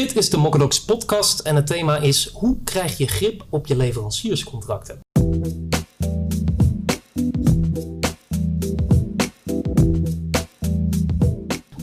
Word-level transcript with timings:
Dit 0.00 0.16
is 0.16 0.30
de 0.30 0.36
Mokkedox 0.36 0.84
podcast 0.84 1.40
en 1.40 1.56
het 1.56 1.66
thema 1.66 1.96
is 1.96 2.28
hoe 2.28 2.56
krijg 2.64 2.98
je 2.98 3.06
grip 3.06 3.46
op 3.50 3.66
je 3.66 3.76
leverancierscontracten? 3.76 5.00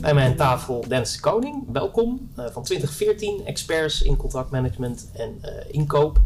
Bij 0.00 0.14
mij 0.14 0.26
aan 0.26 0.36
tafel 0.36 0.84
Dennis 0.88 1.12
de 1.12 1.20
Koning, 1.20 1.64
welkom. 1.72 2.30
Uh, 2.36 2.46
van 2.50 2.62
2014, 2.62 3.46
experts 3.46 4.02
in 4.02 4.16
contractmanagement 4.16 5.10
en 5.12 5.38
uh, 5.44 5.50
inkoop. 5.70 6.20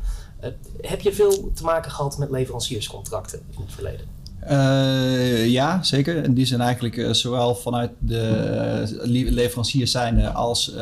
Uh, 0.45 0.51
heb 0.81 1.01
je 1.01 1.13
veel 1.13 1.53
te 1.55 1.65
maken 1.65 1.91
gehad 1.91 2.19
met 2.19 2.31
leverancierscontracten 2.31 3.43
in 3.51 3.61
het 3.61 3.73
verleden? 3.73 4.22
Uh, 4.51 5.47
ja, 5.47 5.83
zeker. 5.83 6.25
En 6.25 6.35
die 6.35 6.47
zijn 6.47 6.61
eigenlijk 6.61 6.97
uh, 6.97 7.13
zowel 7.13 7.55
vanuit 7.55 7.91
de 7.99 8.99
leveranciers 9.31 9.91
zijnde 9.91 10.31
als 10.31 10.75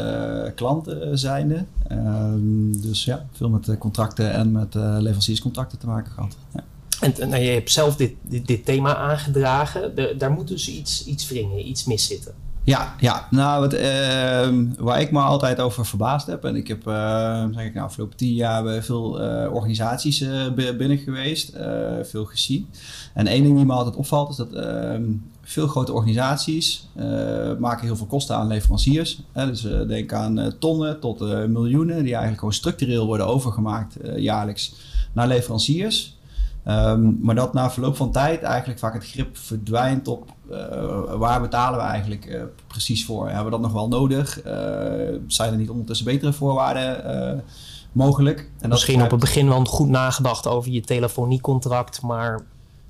klanten 0.54 1.18
zijnde. 1.18 1.64
Ehm, 1.88 2.72
dus 2.72 3.04
ja, 3.04 3.26
veel 3.32 3.48
met 3.48 3.78
contracten 3.78 4.32
en 4.32 4.52
met 4.52 4.74
leverancierscontracten 4.74 5.78
te 5.78 5.86
maken 5.86 6.12
gehad. 6.12 6.36
Ja. 6.54 6.64
En 7.00 7.28
nou, 7.28 7.42
je 7.42 7.50
hebt 7.50 7.70
zelf 7.70 7.96
dit, 7.96 8.12
dit, 8.46 8.64
thema 8.64 8.96
aangedragen. 8.96 10.18
Daar 10.18 10.30
moet 10.30 10.48
dus 10.48 10.68
iets, 10.68 11.04
iets 11.04 11.28
wringen, 11.28 11.68
iets 11.68 11.84
miszitten. 11.84 12.32
Ja, 12.64 12.94
ja. 13.00 13.26
nou 13.30 13.60
wat, 13.60 13.74
uh, 13.74 14.48
waar 14.78 15.00
ik 15.00 15.10
me 15.10 15.20
altijd 15.20 15.60
over 15.60 15.86
verbaasd 15.86 16.26
heb, 16.26 16.44
en 16.44 16.56
ik 16.56 16.68
heb 16.68 16.86
uh, 16.86 17.44
zeg 17.52 17.64
ik 17.64 17.74
nou, 17.74 17.86
afgelopen 17.86 18.16
tien 18.16 18.34
jaar 18.34 18.62
bij 18.62 18.82
veel 18.82 19.22
uh, 19.22 19.52
organisaties 19.52 20.24
binnen 20.54 20.98
geweest, 20.98 21.56
veel 22.02 22.24
gezien. 22.24 22.68
En 23.14 23.26
één 23.26 23.42
ding 23.42 23.56
die 23.56 23.64
me 23.64 23.72
altijd 23.72 23.96
opvalt 23.96 24.30
is 24.30 24.36
dat 24.36 24.52
ehm, 24.52 25.02
veel 25.42 25.66
grote 25.66 25.92
organisaties 25.92 26.88
maken 27.58 27.86
heel 27.86 27.96
veel 27.96 28.06
kosten 28.06 28.36
aan 28.36 28.46
leveranciers. 28.46 29.22
dus 29.32 29.66
denk 29.86 30.12
aan 30.12 30.54
tonnen 30.58 31.00
tot 31.00 31.20
miljoenen, 31.48 31.96
die 31.96 32.10
eigenlijk 32.10 32.38
gewoon 32.38 32.54
structureel 32.54 33.06
worden 33.06 33.26
overgemaakt 33.26 33.96
jaarlijks 34.16 34.74
naar 35.12 35.28
leveranciers. 35.28 36.18
Um, 36.66 37.18
maar 37.20 37.34
dat 37.34 37.52
na 37.52 37.70
verloop 37.70 37.96
van 37.96 38.10
tijd 38.12 38.42
eigenlijk 38.42 38.78
vaak 38.78 38.94
het 38.94 39.06
grip 39.06 39.36
verdwijnt 39.36 40.08
op 40.08 40.32
uh, 40.50 41.14
waar 41.14 41.40
betalen 41.40 41.78
we 41.78 41.84
eigenlijk 41.84 42.26
uh, 42.26 42.42
precies 42.66 43.04
voor? 43.04 43.26
Hebben 43.26 43.44
we 43.44 43.50
dat 43.50 43.60
nog 43.60 43.72
wel 43.72 43.88
nodig? 43.88 44.44
Uh, 44.44 44.52
zijn 45.26 45.52
er 45.52 45.58
niet 45.58 45.70
ondertussen 45.70 46.06
betere 46.06 46.32
voorwaarden 46.32 47.44
mogelijk? 47.92 48.50
En 48.58 48.68
Misschien 48.68 49.02
op 49.02 49.10
het 49.10 49.20
begin 49.20 49.48
wel 49.48 49.64
goed 49.64 49.88
nagedacht 49.88 50.46
over 50.46 50.70
je 50.70 50.80
telefoniecontract, 50.80 52.02
maar... 52.02 52.40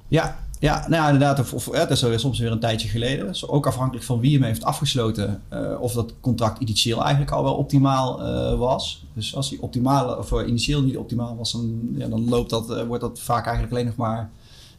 Ja, 0.09 0.37
ja, 0.61 0.87
nou 0.89 1.13
inderdaad. 1.13 1.53
Of, 1.53 1.71
het 1.73 1.91
is 1.91 2.21
soms 2.21 2.39
weer 2.39 2.51
een 2.51 2.61
tijdje 2.61 2.89
geleden. 2.89 3.35
Ook 3.47 3.67
afhankelijk 3.67 4.05
van 4.05 4.21
wie 4.21 4.35
hem 4.35 4.43
heeft 4.43 4.65
afgesloten. 4.65 5.43
Uh, 5.53 5.81
of 5.81 5.93
dat 5.93 6.15
contract 6.21 6.61
initieel 6.61 7.01
eigenlijk 7.01 7.31
al 7.31 7.43
wel 7.43 7.55
optimaal 7.55 8.21
uh, 8.21 8.59
was. 8.59 9.05
Dus 9.15 9.37
als 9.37 9.51
hij 9.51 9.59
optimaal, 9.59 10.17
of 10.17 10.31
uh, 10.31 10.49
initieel 10.49 10.83
niet 10.83 10.97
optimaal 10.97 11.37
was, 11.37 11.53
dan, 11.53 11.81
ja, 11.95 12.09
dan 12.09 12.29
loopt 12.29 12.51
dat, 12.51 12.87
wordt 12.87 13.03
dat 13.03 13.21
vaak 13.21 13.45
eigenlijk 13.45 13.75
alleen 13.75 13.87
nog 13.87 13.97
maar 13.97 14.31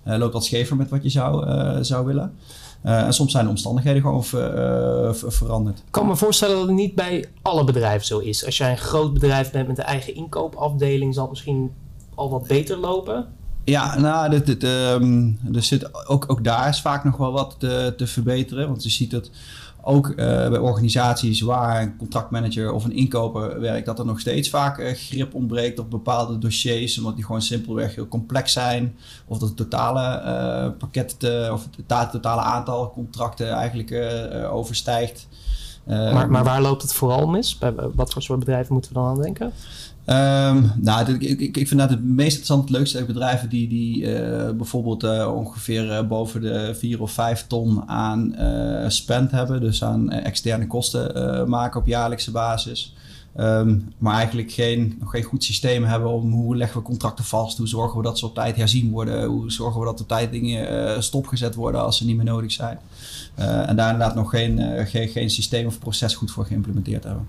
loopt 0.03 0.33
dat 0.33 0.45
schever 0.45 0.75
met 0.75 0.89
wat 0.89 1.03
je 1.03 1.09
zou, 1.09 1.45
zou 1.83 2.05
willen. 2.05 2.33
en 2.81 3.13
soms 3.13 3.31
zijn 3.31 3.43
de 3.43 3.49
omstandigheden 3.49 4.01
gewoon 4.01 4.23
veranderd. 5.13 5.77
Ik 5.77 5.91
kan 5.91 6.07
me 6.07 6.15
voorstellen 6.15 6.55
dat 6.55 6.67
het 6.67 6.75
niet 6.75 6.95
bij 6.95 7.25
alle 7.41 7.63
bedrijven 7.63 8.05
zo 8.05 8.19
is. 8.19 8.45
Als 8.45 8.57
jij 8.57 8.71
een 8.71 8.77
groot 8.77 9.13
bedrijf 9.13 9.51
bent 9.51 9.67
met 9.67 9.77
een 9.77 9.83
eigen 9.83 10.15
inkoopafdeling, 10.15 11.13
zal 11.13 11.23
het 11.23 11.31
misschien 11.31 11.71
al 12.15 12.29
wat 12.29 12.47
beter 12.47 12.77
lopen. 12.77 13.27
Ja, 13.63 13.99
nou, 13.99 14.41
um, 14.63 15.39
er 15.53 15.63
zit 15.63 16.07
ook, 16.07 16.25
ook 16.27 16.43
daar 16.43 16.69
is 16.69 16.81
vaak 16.81 17.03
nog 17.03 17.17
wel 17.17 17.31
wat 17.31 17.55
te, 17.57 17.93
te 17.97 18.07
verbeteren. 18.07 18.67
Want 18.67 18.83
je 18.83 18.89
ziet 18.89 19.11
dat 19.11 19.29
ook 19.83 20.07
uh, 20.07 20.15
bij 20.15 20.57
organisaties 20.57 21.41
waar 21.41 21.81
een 21.81 21.97
contractmanager 21.97 22.71
of 22.71 22.83
een 22.83 22.95
inkoper 22.95 23.59
werkt, 23.59 23.85
dat 23.85 23.99
er 23.99 24.05
nog 24.05 24.19
steeds 24.19 24.49
vaak 24.49 24.79
uh, 24.79 24.93
grip 24.93 25.33
ontbreekt 25.33 25.79
op 25.79 25.89
bepaalde 25.89 26.37
dossiers, 26.37 26.97
omdat 26.97 27.15
die 27.15 27.25
gewoon 27.25 27.41
simpelweg 27.41 27.95
heel 27.95 28.07
complex 28.07 28.53
zijn. 28.53 28.95
Of 29.25 29.37
dat 29.37 29.47
het 29.47 29.57
totale 29.57 30.21
uh, 30.25 30.77
pakket, 30.77 31.15
of 31.51 31.67
het 31.87 32.11
totale 32.11 32.41
aantal 32.41 32.91
contracten 32.91 33.49
eigenlijk 33.49 33.93
overstijgt. 34.51 35.27
Maar, 35.85 36.31
maar, 36.31 36.43
waar 36.43 36.61
loopt 36.61 36.81
het 36.81 36.93
vooral 36.93 37.27
mis? 37.27 37.57
Bij 37.57 37.73
wat 37.93 38.13
voor 38.13 38.21
soort 38.21 38.39
bedrijven 38.39 38.73
moeten 38.73 38.93
we 38.93 38.99
dan 38.99 39.07
aan 39.07 39.21
denken? 39.21 39.53
Um, 40.05 40.71
nou, 40.75 41.13
ik, 41.13 41.39
ik, 41.39 41.57
ik 41.57 41.67
vind 41.67 41.79
dat 41.79 41.89
het 41.89 42.03
meest 42.03 42.27
interessant, 42.27 42.61
het 42.61 42.69
leukste 42.69 43.05
bedrijven 43.05 43.49
die, 43.49 43.67
die 43.67 44.01
uh, 44.01 44.49
bijvoorbeeld 44.49 45.03
uh, 45.03 45.33
ongeveer 45.35 45.85
uh, 45.85 46.07
boven 46.07 46.41
de 46.41 46.75
4 46.75 47.01
of 47.01 47.11
5 47.11 47.47
ton 47.47 47.89
aan 47.89 48.35
spend 48.87 49.31
hebben. 49.31 49.61
Dus 49.61 49.83
aan 49.83 50.11
externe 50.11 50.67
kosten 50.67 51.49
maken 51.49 51.79
op 51.79 51.87
jaarlijkse 51.87 52.31
basis. 52.31 52.95
Um, 53.39 53.93
maar 53.97 54.15
eigenlijk 54.15 54.51
geen, 54.51 54.97
nog 54.99 55.11
geen 55.11 55.23
goed 55.23 55.43
systeem 55.43 55.83
hebben 55.83 56.09
om 56.09 56.31
hoe 56.31 56.55
leggen 56.55 56.79
we 56.79 56.85
contracten 56.85 57.25
vast, 57.25 57.57
hoe 57.57 57.67
zorgen 57.67 57.97
we 57.97 58.03
dat 58.03 58.19
ze 58.19 58.25
op 58.25 58.33
tijd 58.33 58.55
herzien 58.55 58.91
worden, 58.91 59.25
hoe 59.25 59.51
zorgen 59.51 59.79
we 59.79 59.85
dat 59.85 60.01
op 60.01 60.07
tijd 60.07 60.31
dingen 60.31 61.03
stopgezet 61.03 61.55
worden 61.55 61.83
als 61.83 61.97
ze 61.97 62.05
niet 62.05 62.15
meer 62.15 62.25
nodig 62.25 62.51
zijn. 62.51 62.79
en 63.35 63.75
daar 63.75 63.91
inderdaad 63.91 64.15
nog 64.15 64.29
geen, 64.29 64.87
geen, 64.87 65.07
geen 65.07 65.29
systeem 65.29 65.65
of 65.65 65.79
proces 65.79 66.15
goed 66.15 66.31
voor 66.31 66.45
geïmplementeerd 66.45 67.03
hebben. 67.03 67.27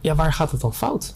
Ja, 0.00 0.14
waar 0.14 0.32
gaat 0.32 0.50
het 0.50 0.60
dan 0.60 0.74
fout? 0.74 1.14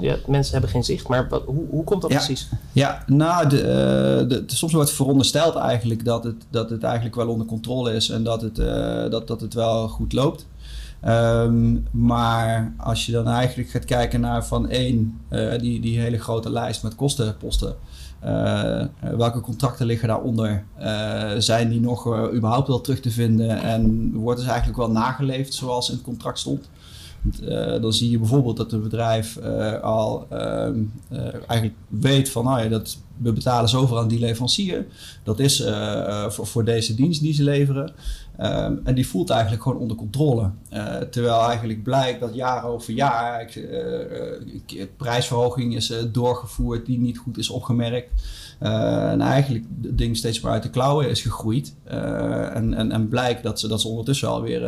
ja, 0.00 0.16
mensen 0.26 0.52
hebben 0.52 0.70
geen 0.70 0.84
zicht, 0.84 1.08
maar 1.08 1.28
wat, 1.28 1.42
hoe, 1.44 1.64
hoe 1.70 1.84
komt 1.84 2.02
dat 2.02 2.10
precies? 2.10 2.48
Ja, 2.72 3.02
nou, 3.06 3.48
de, 3.48 3.56
uh, 3.56 4.28
de, 4.28 4.44
soms 4.46 4.72
wordt 4.72 4.90
verondersteld 4.90 5.54
eigenlijk 5.54 6.04
dat 6.04 6.24
het, 6.24 6.44
dat 6.50 6.70
het 6.70 6.82
eigenlijk 6.82 7.14
wel 7.14 7.28
onder 7.28 7.46
controle 7.46 7.92
is 7.94 8.08
en 8.08 8.24
dat 8.24 8.42
het, 8.42 8.56
dat, 9.10 9.26
dat 9.26 9.40
het 9.40 9.54
wel 9.54 9.88
goed 9.88 10.12
loopt. 10.12 10.46
Um, 11.06 11.86
maar 11.90 12.74
als 12.76 13.06
je 13.06 13.12
dan 13.12 13.28
eigenlijk 13.28 13.68
gaat 13.68 13.84
kijken 13.84 14.20
naar 14.20 14.46
van 14.46 14.68
één, 14.68 15.20
uh, 15.30 15.58
die, 15.58 15.80
die 15.80 15.98
hele 15.98 16.18
grote 16.18 16.50
lijst 16.50 16.82
met 16.82 16.94
kostenposten. 16.94 17.76
welke 19.00 19.40
contracten 19.40 19.86
liggen 19.86 20.08
daaronder? 20.08 20.64
zijn 21.38 21.68
die 21.68 21.80
nog 21.80 22.32
überhaupt 22.32 22.68
wel 22.68 22.80
terug 22.80 23.00
te 23.00 23.10
vinden? 23.10 23.62
En 23.62 24.12
wordt 24.14 24.38
dus 24.38 24.48
eigenlijk 24.48 24.78
wel 24.78 24.90
nageleefd 24.90 25.54
zoals 25.54 25.88
in 25.88 25.94
het 25.94 26.04
contract 26.04 26.38
stond? 26.38 26.68
Dan 27.80 27.92
zie 27.92 28.10
je 28.10 28.18
bijvoorbeeld 28.18 28.56
dat 28.56 28.72
een 28.72 28.82
bedrijf 28.82 29.38
al 29.82 30.26
uh, 30.32 30.38
eigenlijk 31.46 31.74
weet 31.88 32.30
van 32.30 32.44
nou 32.44 32.62
ja, 32.62 32.68
dat 32.68 32.98
we 33.16 33.32
betalen 33.32 33.68
zoveel 33.68 33.98
aan 33.98 34.08
die 34.08 34.18
leverancier. 34.18 34.86
Dat 35.22 35.38
is 35.38 35.64
voor, 36.28 36.46
voor, 36.46 36.64
deze 36.64 36.94
dienst 36.94 37.20
die 37.20 37.34
ze 37.34 37.42
leveren. 37.42 37.92
Ehm, 38.36 38.74
en 38.84 38.94
die 38.94 39.06
voelt 39.06 39.30
eigenlijk 39.30 39.62
gewoon 39.62 39.78
onder 39.78 39.96
controle. 39.96 40.50
terwijl 41.10 41.48
eigenlijk 41.48 41.82
blijkt 41.82 42.20
dat 42.20 42.34
jaar 42.34 42.64
over 42.64 42.92
jaar 42.92 43.52
prijsverhoging 44.96 45.74
is 45.74 45.92
doorgevoerd 46.12 46.86
die 46.86 46.98
niet 46.98 47.18
goed 47.18 47.38
is 47.38 47.50
opgemerkt. 47.50 48.10
Uh, 48.62 49.10
en 49.10 49.20
eigenlijk 49.20 49.64
het 49.82 49.98
ding 49.98 50.16
steeds 50.16 50.40
maar 50.40 50.52
uit 50.52 50.62
de 50.62 50.70
klauwen 50.70 51.08
is 51.08 51.22
gegroeid. 51.22 51.74
Uh, 51.90 52.56
en, 52.56 52.74
en, 52.74 52.92
en 52.92 53.08
blijkt 53.08 53.42
dat 53.42 53.60
ze, 53.60 53.68
dat 53.68 53.80
ze 53.80 53.88
ondertussen 53.88 54.28
alweer 54.28 54.62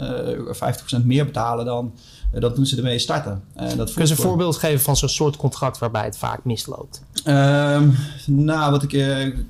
uh, 0.00 1.02
50% 1.02 1.04
meer 1.04 1.24
betalen 1.24 1.64
dan, 1.64 1.94
dan 2.32 2.54
toen 2.54 2.66
ze 2.66 2.76
ermee 2.76 2.98
starten. 2.98 3.42
dat 3.76 3.92
Kun 3.92 4.04
je 4.04 4.10
een 4.10 4.16
voorbeeld 4.16 4.56
geven 4.56 4.80
van 4.80 4.96
zo'n 4.96 5.08
soort 5.08 5.36
contract 5.36 5.78
waarbij 5.78 6.04
het 6.04 6.18
vaak 6.18 6.44
misloopt? 6.44 7.02
Ehm, 7.24 7.90
nou, 8.26 8.70
wat 8.70 8.82
ik, 8.82 8.92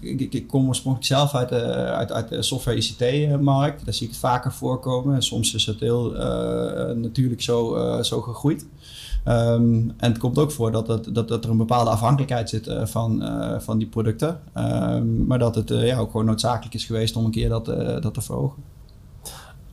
ik, 0.00 0.34
ik, 0.34 0.46
kom 0.46 0.68
oorspronkelijk 0.68 1.12
zelf 1.12 1.34
uit, 1.34 1.52
uit, 1.52 2.12
uit 2.12 2.28
de 2.28 2.42
software 2.42 2.76
ICT-markt. 2.76 3.84
Daar 3.84 3.94
zie 3.94 4.06
ik 4.06 4.12
het 4.12 4.20
vaker 4.20 4.52
voorkomen. 4.52 5.22
Soms 5.22 5.54
is 5.54 5.66
het 5.66 5.80
heel 5.80 6.12
natuurlijk 6.94 7.42
zo, 7.42 7.76
zo 8.02 8.20
gegroeid. 8.20 8.66
Um, 9.28 9.94
en 9.96 10.10
het 10.10 10.18
komt 10.18 10.38
ook 10.38 10.50
voor 10.50 10.72
dat, 10.72 10.86
dat, 10.86 11.28
dat, 11.28 11.44
er 11.44 11.50
een 11.50 11.56
bepaalde 11.56 11.90
afhankelijkheid 11.90 12.48
zit 12.48 12.74
van, 12.84 13.22
van 13.58 13.78
die 13.78 13.88
producten. 13.88 14.40
Um, 14.56 15.26
maar 15.26 15.38
dat 15.38 15.54
het 15.54 15.68
ja, 15.68 15.98
ook 15.98 16.10
gewoon 16.10 16.26
noodzakelijk 16.26 16.74
is 16.74 16.84
geweest 16.84 17.16
om 17.16 17.24
een 17.24 17.30
keer 17.30 17.48
dat, 17.48 17.64
dat 18.02 18.14
te 18.14 18.20
verhogen. 18.20 18.62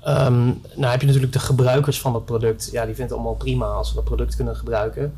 Um, 0.08 0.62
nou 0.76 0.92
heb 0.92 1.02
je 1.02 1.08
natuurlijk 1.08 1.34
de 1.34 1.40
gebruikers 1.40 2.02
van 2.02 2.14
dat 2.14 2.26
product. 2.26 2.70
Ja, 2.72 2.86
die 2.86 2.96
vinden 2.96 3.04
het 3.04 3.14
allemaal 3.14 3.36
prima 3.36 3.66
als 3.66 3.90
ze 3.90 3.96
dat 3.96 4.04
product 4.04 4.36
kunnen 4.36 4.56
gebruiken. 4.56 5.14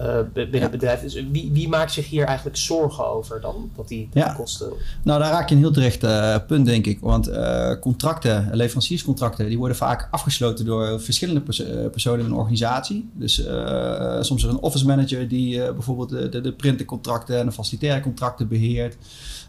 Uh, 0.00 0.16
binnen 0.32 0.60
het 0.60 0.70
bedrijf. 0.70 1.00
Dus 1.00 1.14
wie, 1.30 1.50
wie, 1.52 1.68
maakt 1.68 1.92
zich 1.92 2.08
hier 2.08 2.24
eigenlijk 2.24 2.56
zorgen 2.56 3.06
over 3.06 3.40
dan? 3.40 3.70
Dat 3.76 3.88
die, 3.88 4.08
kosten. 4.36 4.72
Nou, 5.02 5.20
daar 5.20 5.30
raak 5.30 5.48
je 5.48 5.54
een 5.54 5.60
heel 5.60 5.72
terecht 5.72 6.04
uh, 6.04 6.36
punt, 6.46 6.66
denk 6.66 6.86
ik. 6.86 7.00
Want 7.00 7.28
uh, 7.28 7.72
contracten, 7.80 8.48
leverancierscontracten, 8.52 9.48
die 9.48 9.58
worden 9.58 9.76
vaak 9.76 10.08
afgesloten 10.10 10.64
door 10.64 11.00
verschillende 11.00 11.40
pers 11.40 11.62
personen 11.90 12.20
in 12.20 12.26
een 12.26 12.36
organisatie. 12.36 13.10
Dus 13.12 13.34
soms 14.20 14.42
er 14.42 14.48
een 14.48 14.60
office 14.60 14.86
manager 14.86 15.28
die 15.28 15.72
bijvoorbeeld 15.72 16.08
de, 16.08 16.28
de, 16.28 16.40
de 16.40 16.52
printencontracten 16.52 17.38
en 17.38 17.46
de 17.46 17.52
facilitaire 17.52 18.00
contracten 18.00 18.48
beheert. 18.48 18.96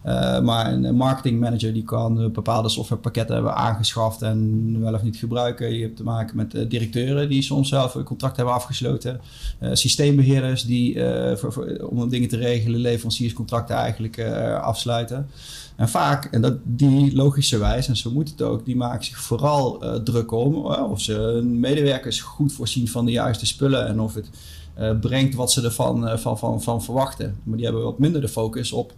Uh, 0.06 0.40
maar 0.40 0.74
een 0.74 0.96
marketing 0.96 1.40
manager 1.40 1.74
die 1.74 1.84
kan 1.84 2.32
bepaalde 2.32 2.70
softwarepakketten 2.70 3.36
hebben 3.36 3.56
aangeschaft 3.56 4.22
en 4.22 4.80
wel 4.82 4.94
of 4.94 5.04
niet 5.04 5.18
gebruiken. 5.18 5.74
Je 5.74 5.82
hebt 5.82 5.96
te 5.96 6.04
maken 6.04 6.36
met 6.36 6.52
directeuren 6.70 7.30
die 7.30 7.42
soms 7.42 7.70
zelf 7.70 7.96
een 7.96 8.04
contract 8.04 8.36
hebben 8.36 8.54
afgesloten. 8.54 9.22
Uh, 9.60 9.70
systeembeheerder 9.74 10.43
die 10.66 11.00
voor, 11.36 11.54
voor, 11.54 11.88
om 11.90 12.10
dingen 12.10 12.30
te 12.30 12.38
regelen, 12.38 12.80
leverancierscontracten 12.80 13.76
eigenlijk 13.76 14.20
afsluiten. 14.62 15.30
En 15.76 15.90
vaak, 15.90 16.26
en 16.26 16.42
dat, 16.42 16.58
die 16.64 17.16
logischerwijs, 17.16 17.88
en 17.88 17.98
zo 17.98 18.12
moet 18.12 18.30
het 18.30 18.42
ook, 18.42 18.66
die 18.66 18.76
maken 18.76 19.06
zich 19.06 19.20
vooral 19.20 19.84
druk 20.04 20.32
om 20.32 20.56
of 20.66 21.02
ze 21.02 21.14
hun 21.14 21.60
medewerkers 21.60 22.22
goed 22.22 22.54
voorzien 22.54 22.88
van 22.88 23.06
de 23.06 23.12
juiste 23.12 23.46
spullen 23.46 23.88
en 23.88 24.00
of 24.00 24.14
het 24.14 24.30
brengt 25.02 25.36
wat 25.36 25.52
ze 25.52 25.62
ervan 25.62 26.20
van, 26.20 26.38
van, 26.38 26.62
van 26.62 26.84
verwachten. 26.84 27.36
Maar 27.44 27.56
die 27.56 27.66
hebben 27.66 27.84
wat 27.84 28.00
minder 28.00 28.22
de 28.22 28.28
focus 28.28 28.72
op 28.72 28.94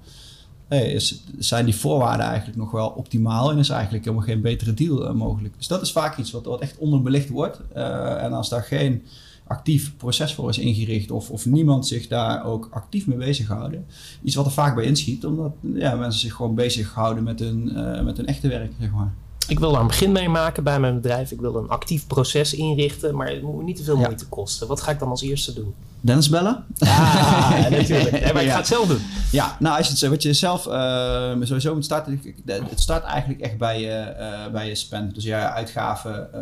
is, 0.70 1.24
zijn 1.38 1.66
die 1.66 1.76
voorwaarden 1.76 2.26
eigenlijk 2.26 2.58
nog 2.58 2.72
wel 2.72 2.88
optimaal 2.88 3.52
en 3.52 3.58
is 3.58 3.70
eigenlijk 3.70 4.06
helemaal 4.06 4.26
geen 4.26 4.42
betere 4.42 4.74
deal 4.74 5.04
uh, 5.04 5.12
mogelijk. 5.12 5.54
Dus 5.58 5.68
dat 5.68 5.82
is 5.82 5.92
vaak 5.92 6.18
iets 6.18 6.32
wat, 6.32 6.46
wat 6.46 6.62
echt 6.62 6.78
onderbelicht 6.78 7.30
wordt. 7.30 7.60
Uh, 7.76 8.24
en 8.24 8.34
als 8.34 8.50
daar 8.50 8.64
geen 8.64 9.04
actief 9.48 9.98
proces 9.98 10.34
voor 10.34 10.50
is 10.50 10.58
ingericht 10.58 11.12
of, 11.12 11.30
of 11.30 11.46
niemand 11.46 11.88
zich 11.88 12.08
daar 12.08 12.46
ook 12.46 12.68
actief 12.72 13.08
mee 13.08 13.18
bezighouden. 13.18 13.86
Iets 14.24 14.36
wat 14.36 14.46
er 14.46 14.52
vaak 14.52 14.76
bij 14.76 14.86
inschiet, 14.86 15.26
omdat 15.26 15.52
ja, 15.62 15.96
mensen 15.96 16.20
zich 16.20 16.34
gewoon 16.34 16.56
bezighouden 16.56 17.24
met 17.24 17.40
hun, 17.40 17.72
uh, 17.74 18.02
met 18.02 18.18
hun 18.18 18.26
echte 18.26 18.48
werk, 18.48 18.72
zeg 18.80 18.92
maar. 18.92 19.14
Ik 19.48 19.60
wil 19.60 19.72
daar 19.72 19.82
een 19.82 19.88
begin 19.88 20.12
mee 20.12 20.30
maken 20.30 20.64
bij 20.64 20.80
mijn 20.80 20.96
bedrijf. 20.96 21.32
Ik 21.32 21.40
wil 21.40 21.56
een 21.56 21.70
actief 21.70 22.08
proces 22.08 22.54
inrichten, 22.54 23.16
maar 23.16 23.28
het 23.28 23.42
moet 23.42 23.64
niet 23.64 23.76
te 23.76 23.84
veel 23.84 23.98
moeite 23.98 24.28
kosten. 24.28 24.68
Wat 24.68 24.82
ga 24.82 24.92
ik 24.92 25.00
dan 25.00 25.10
als 25.10 25.22
eerste 25.22 25.54
doen? 25.54 25.74
Dennis 26.06 26.30
bellen? 26.30 26.66
Ah, 26.80 27.70
natuurlijk. 27.70 28.34
maar 28.34 28.44
ik 28.44 28.50
ga 28.50 28.58
het 28.58 28.68
zelf 28.68 28.88
doen. 28.88 29.02
Ja, 29.32 29.56
nou, 29.60 29.78
als 29.78 29.88
je 29.88 29.94
het, 29.94 30.12
wat 30.12 30.24
je 30.24 30.34
zelf 30.34 30.68
uh, 30.68 31.32
sowieso 31.42 31.74
moet 31.74 31.86
starten, 31.86 32.22
het 32.46 32.80
start 32.80 33.04
eigenlijk 33.04 33.42
echt 33.42 33.58
bij 33.58 33.82
je, 33.82 34.16
uh, 34.20 34.52
bij 34.52 34.68
je 34.68 34.76
spend. 34.76 35.16
Dus 35.16 35.24
je 35.24 35.36
uitgaven 35.36 36.28
uh, 36.36 36.42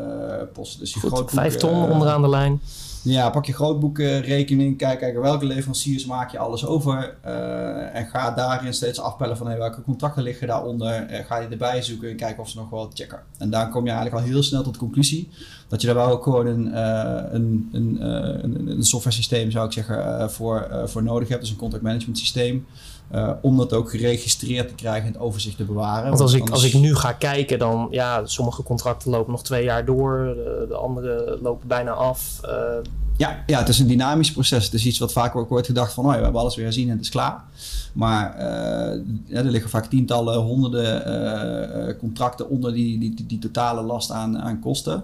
posten. 0.54 0.80
Dus 0.80 0.94
je 0.94 1.00
Goed, 1.00 1.32
vijf 1.32 1.56
ton 1.56 1.92
onderaan 1.92 2.22
de 2.22 2.30
lijn. 2.30 2.62
Ja, 3.04 3.30
pak 3.30 3.46
je 3.46 3.54
grootboekrekening, 3.54 4.78
kijk, 4.78 5.00
kijk 5.00 5.20
welke 5.20 5.46
leveranciers 5.46 6.06
maak 6.06 6.32
je 6.32 6.38
alles 6.38 6.66
over. 6.66 7.16
Uh, 7.26 7.96
en 7.96 8.08
ga 8.08 8.32
daarin 8.32 8.74
steeds 8.74 9.00
afpellen 9.00 9.38
van 9.38 9.48
hey, 9.48 9.58
welke 9.58 9.82
contracten 9.82 10.24
liggen 10.24 10.48
daaronder. 10.48 11.12
Uh, 11.12 11.26
ga 11.26 11.38
je 11.38 11.48
erbij 11.48 11.82
zoeken 11.82 12.10
en 12.10 12.16
kijken 12.16 12.44
of 12.44 12.50
ze 12.50 12.58
nog 12.58 12.70
wel 12.70 12.92
checken. 12.94 13.20
En 13.38 13.50
daar 13.50 13.70
kom 13.70 13.86
je 13.86 13.92
eigenlijk 13.92 14.22
al 14.22 14.32
heel 14.32 14.44
snel 14.44 14.64
tot 14.64 14.74
de 14.74 14.80
conclusie 14.80 15.30
dat 15.74 15.82
je 15.82 15.88
daar 15.88 16.06
wel 16.06 16.10
ook 16.10 16.24
gewoon 16.24 16.46
een, 16.46 16.68
uh, 16.68 17.22
een, 17.32 17.70
een, 17.72 17.98
een, 18.44 18.68
een 18.68 18.84
software 18.84 19.16
systeem, 19.16 19.52
zou 19.52 19.66
ik 19.66 19.72
zeggen, 19.72 20.32
voor, 20.32 20.68
voor 20.86 21.04
nodig 21.04 21.28
hebt. 21.28 21.42
Dus 21.42 21.50
een 21.50 21.56
contract 21.56 21.84
management 21.84 22.18
systeem. 22.18 22.66
Uh, 23.14 23.32
om 23.42 23.58
dat 23.58 23.74
ook 23.74 23.90
geregistreerd 23.90 24.68
te 24.68 24.76
krijgen 24.76 25.08
en 25.08 25.14
het 25.14 25.22
overzicht 25.22 25.58
te 25.58 25.64
bewaren. 25.64 26.10
Want 26.10 26.22
als, 26.22 26.34
ik, 26.34 26.50
als 26.50 26.64
ik 26.64 26.74
nu 26.74 26.96
ga 26.96 27.12
kijken, 27.12 27.60
dan 27.60 27.88
ja, 27.92 28.26
sommige 28.26 28.64
contracten 28.64 29.12
lopen 29.12 29.32
nog 29.32 29.44
twee 29.44 29.64
jaar 29.64 29.86
door, 29.86 30.18
de, 30.18 30.66
de 30.68 30.76
andere 30.76 31.38
lopen 31.42 31.68
bijna 31.68 31.92
af. 31.92 32.40
Uh, 32.46 32.52
ja, 33.18 33.44
ja, 33.48 33.60
het 33.60 33.70
is 33.70 33.80
een 33.80 33.88
dynamisch 33.88 34.32
proces. 34.32 34.66
Het 34.66 34.74
is 34.74 34.86
iets 34.86 35.00
wat 35.00 35.12
vaak 35.12 35.36
ook 35.36 35.50
wordt 35.50 35.68
gedacht 35.68 35.94
van, 35.94 36.06
oh, 36.06 36.12
ja, 36.12 36.18
we 36.18 36.24
hebben 36.24 36.42
alles 36.42 36.56
weer 36.56 36.66
gezien 36.66 36.88
en 36.88 36.96
het 36.96 37.02
is 37.02 37.10
klaar. 37.10 37.44
Maar 37.94 38.36
uh, 38.36 39.02
ja, 39.26 39.38
er 39.38 39.44
liggen 39.44 39.70
vaak 39.70 39.86
tientallen, 39.86 40.40
honderden 40.40 41.98
contracten 41.98 42.50
onder 42.50 42.74
die, 42.74 43.00
die, 43.00 43.26
die, 43.28 43.40
totale 43.40 43.82
last 43.82 44.12
aan, 44.12 44.40
aan 44.40 44.60
kosten 44.60 45.04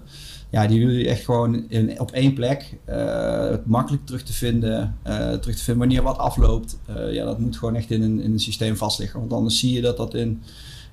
ja, 0.50 0.66
die 0.66 0.86
wil 0.86 0.94
je 0.94 1.08
echt 1.08 1.24
gewoon 1.24 1.68
in, 1.68 2.00
op 2.00 2.10
één 2.10 2.34
plek 2.34 2.78
uh, 2.88 3.54
makkelijk 3.64 4.06
terug 4.06 4.22
te 4.22 4.32
vinden. 4.32 4.98
Uh, 5.06 5.32
terug 5.32 5.56
te 5.56 5.62
vinden 5.62 5.78
wanneer 5.78 6.02
wat 6.02 6.18
afloopt. 6.18 6.78
Uh, 6.90 7.12
ja, 7.12 7.24
dat 7.24 7.38
moet 7.38 7.56
gewoon 7.56 7.76
echt 7.76 7.90
in 7.90 8.02
een, 8.02 8.20
in 8.20 8.32
een 8.32 8.40
systeem 8.40 8.76
vastliggen. 8.76 9.20
Want 9.20 9.32
anders 9.32 9.58
zie 9.58 9.72
je 9.72 9.80
dat 9.80 9.96
dat 9.96 10.14
in 10.14 10.42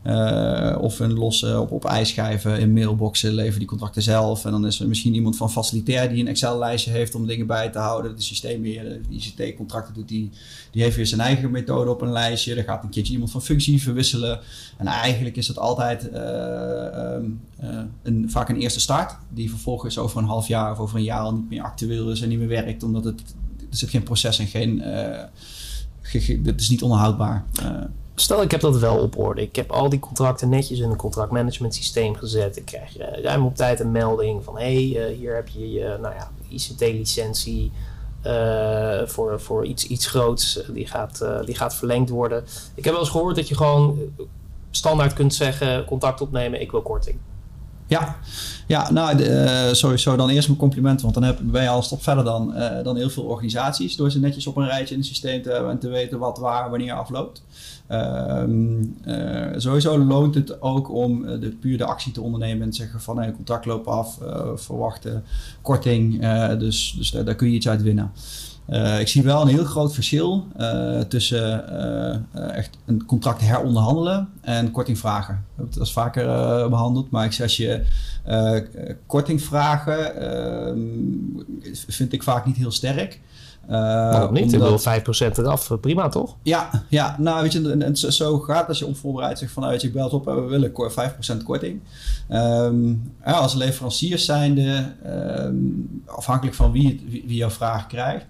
uh, 0.06 0.78
of 0.82 1.00
een 1.00 1.14
losse 1.14 1.60
op, 1.60 1.72
op 1.72 1.86
ijsschijven 1.86 2.60
in 2.60 2.74
mailboxen 2.74 3.34
leveren 3.34 3.60
die 3.60 3.68
contracten 3.68 4.02
zelf. 4.02 4.46
En 4.46 4.52
dan 4.52 4.66
is 4.66 4.80
er 4.80 4.88
misschien 4.88 5.14
iemand 5.14 5.38
van 5.38 5.52
facilitair 5.52 6.10
die 6.10 6.20
een 6.20 6.28
Excel-lijstje 6.28 6.92
heeft 6.92 7.16
om 7.16 7.28
dingen 7.28 7.48
bij 7.48 7.70
te 7.70 7.80
houden. 7.80 8.16
De 8.16 8.22
systeembeheerder 8.22 9.00
die 9.10 9.20
ICT-contracten 9.20 9.94
doet, 9.94 10.08
die, 10.08 10.30
die 10.72 10.84
heeft 10.84 10.96
weer 10.96 11.08
zijn 11.08 11.22
eigen 11.22 11.52
methode 11.52 11.92
op 11.92 12.02
een 12.02 12.12
lijstje. 12.12 12.56
Er 12.56 12.64
gaat 12.64 12.84
een 12.84 12.90
keertje 12.90 13.14
iemand 13.14 13.32
van 13.32 13.42
functie 13.42 13.82
verwisselen. 13.82 14.40
En 14.78 14.86
eigenlijk 14.86 15.36
is 15.36 15.48
het 15.48 15.60
altijd 15.60 16.10
uh, 16.14 16.20
uh, 17.64 17.80
een, 18.04 18.26
vaak 18.28 18.50
een 18.50 18.60
eerste 18.60 18.80
start, 18.80 19.16
die 19.30 19.50
vervolgens 19.50 19.98
over 19.98 20.18
een 20.18 20.28
half 20.28 20.48
jaar 20.48 20.72
of 20.72 20.80
over 20.80 20.98
een 20.98 21.04
jaar 21.04 21.22
al 21.22 21.34
niet 21.34 21.50
meer 21.50 21.62
actueel 21.62 22.12
is 22.12 22.22
en 22.22 22.30
niet 22.30 22.40
meer 22.40 22.48
werkt, 22.48 22.84
omdat 22.84 23.04
het, 23.04 23.20
er 23.70 23.78
zit 23.78 23.90
geen 23.90 24.04
proces 24.04 24.40
en 24.40 24.48
geen. 24.48 24.82
het 26.44 26.62
is 26.62 26.70
niet 26.70 26.82
onderhoudbaar 26.82 27.46
stel 28.19 28.42
ik 28.42 28.52
heb 28.52 28.62
dat 28.62 28.78
wel 28.78 28.98
op 28.98 29.18
orde. 29.18 29.42
Ik 29.42 29.56
heb 29.56 29.72
al 29.72 29.90
die 29.90 30.00
contracten 30.00 30.50
netjes 30.50 30.80
in 30.80 30.90
een 30.90 30.98
contractmanagement 30.98 31.75
systeem 31.75 32.16
gezet. 32.16 32.58
Ik 32.58 32.66
krijg 32.66 33.00
uh, 33.00 33.24
ruim 33.24 33.46
op 33.46 33.56
tijd 33.56 33.80
een 33.80 33.92
melding 33.92 34.44
van 34.44 34.58
hé, 34.58 34.92
hey, 34.92 35.12
uh, 35.12 35.18
hier 35.18 35.36
heb 35.36 35.48
je 35.48 35.72
je 35.72 35.98
nou 36.02 36.14
ja, 36.16 36.31
ICT-licentie 36.50 37.72
voor, 39.06 39.42
voor 39.42 39.66
iets, 39.66 39.88
iets 39.88 40.08
groots. 40.08 40.60
Die 40.74 40.88
gaat, 40.88 41.25
die 41.46 41.56
gaat 41.56 41.75
verlengd 41.75 42.10
worden. 42.10 42.44
Ik 42.75 42.84
heb 42.84 42.94
wel 42.94 43.02
eens 43.02 43.12
gehoord 43.12 43.36
dat 43.36 43.48
je 43.48 43.56
gewoon 43.56 44.00
standaard 44.72 45.13
kunt 45.13 45.34
zeggen, 45.34 45.86
contact 45.86 46.22
opnemen, 46.22 46.62
ik 46.62 46.72
wil 46.72 46.81
korting. 46.81 47.18
Ja, 47.88 48.16
ja 48.68 48.92
nou 48.92 49.24
uh, 49.24 49.74
sowieso 49.74 50.16
dan 50.16 50.30
eerst 50.30 50.48
mijn 50.48 50.60
compliment, 50.60 51.01
want 51.01 51.13
dan 51.13 51.24
heb, 51.24 51.39
ben 51.42 51.62
je 51.62 51.69
al 51.69 51.78
een 51.78 51.84
stap 51.84 52.04
verder 52.04 52.24
dan, 52.24 52.54
uh, 52.56 52.84
dan 52.84 52.95
heel 52.95 53.10
veel 53.10 53.24
organisaties. 53.24 53.95
Door 53.95 54.12
ze 54.12 54.19
netjes 54.19 54.48
op 54.48 54.57
een 54.57 54.66
rijtje 54.66 54.94
in 54.94 55.00
het 55.00 55.10
systeem 55.10 55.42
te 55.42 55.51
hebben 55.51 55.72
en 55.72 55.80
te 55.80 55.89
weten 55.89 56.19
wat 56.19 56.38
waar 56.38 56.69
wanneer 56.69 56.94
afloopt. 56.94 57.44
Um, 57.92 58.98
uh, 59.06 59.45
sowieso 59.56 59.98
loont 59.98 60.36
het 60.36 60.62
ook 60.62 60.92
om 60.92 61.39
de, 61.39 61.50
puur 61.60 61.78
de 61.78 61.86
actie 61.86 62.12
te 62.12 62.22
ondernemen 62.22 62.63
en 62.63 62.69
te 62.69 62.75
zeggen 62.75 63.01
van 63.01 63.18
hey, 63.18 63.31
contract 63.31 63.66
loopt 63.66 63.88
af, 63.88 64.18
verwachten 64.56 65.24
korting, 65.62 66.22
dus, 66.60 66.95
dus 66.98 67.12
daar, 67.12 67.36
kun 67.36 67.50
je 67.50 67.56
iets 67.56 67.69
uit 67.69 67.81
winnen. 67.81 68.12
Uh, 68.69 69.00
ik 69.00 69.08
zie 69.08 69.24
wel 69.24 69.42
een 69.42 69.48
heel 69.48 69.64
groot 69.64 69.94
verschil 69.94 70.48
uh, 70.60 71.00
tussen 71.00 71.66
uh, 72.36 72.56
echt 72.56 72.78
een 72.86 73.06
contract 73.06 73.42
heronderhandelen 73.42 74.30
en 74.42 74.72
korting 74.72 74.98
vragen. 74.98 75.46
Hebben 75.56 75.74
het 75.74 75.80
als 75.80 75.94
vaker 75.94 76.25
behandeld, 76.69 77.10
maar 77.10 77.25
ik 77.25 77.31
zeg 77.31 77.42
als 77.42 77.58
je 77.58 77.84
korting 79.06 79.42
vragen 79.42 80.22
ehm, 80.22 80.80
vind 81.88 82.14
ik 82.14 82.24
vaak 82.24 82.46
niet 82.46 82.58
heel 82.58 82.72
sterk. 82.72 83.19
Waarom 83.68 84.34
niet? 84.34 84.54
Omdat... 84.54 84.86
Ik 84.86 85.04
wil 85.06 85.30
5% 85.30 85.38
eraf, 85.38 85.72
prima 85.81 86.10
toch? 86.10 86.36
Ja, 86.44 86.69
ja 86.90 87.16
nou 87.19 87.42
weet 87.42 87.54
je, 87.54 87.72
en, 87.72 87.81
en 87.81 87.98
zo 87.98 88.40
gaat 88.40 88.68
als 88.68 88.80
je 88.80 88.86
onvoorbereid 88.86 89.40
zegt 89.40 89.52
van 89.52 89.62
nou 89.62 89.74
weet 89.74 89.81
je, 89.81 89.88
ik 89.88 89.94
bel 89.94 90.04
het 90.04 90.14
op 90.14 90.25
we 90.25 90.42
willen 90.42 90.72
5% 91.40 91.44
korting. 91.44 91.81
Um, 92.30 93.14
ja, 93.25 93.31
als 93.31 93.54
leveranciers 93.54 94.25
zijnde, 94.25 94.94
um, 95.06 96.04
afhankelijk 96.06 96.56
van 96.56 96.72
wie, 96.72 97.06
wie, 97.10 97.24
wie 97.28 97.38
jouw 97.38 97.50
vraag 97.50 97.88
krijgt, 97.88 98.25